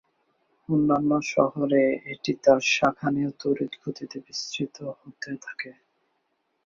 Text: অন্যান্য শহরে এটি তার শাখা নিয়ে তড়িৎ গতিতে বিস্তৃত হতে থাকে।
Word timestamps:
অন্যান্য 0.69 1.11
শহরে 1.31 1.83
এটি 2.13 2.31
তার 2.43 2.61
শাখা 2.71 3.07
নিয়ে 3.15 3.31
তড়িৎ 3.41 3.73
গতিতে 3.83 4.17
বিস্তৃত 4.25 4.75
হতে 4.99 5.31
থাকে। 5.45 5.71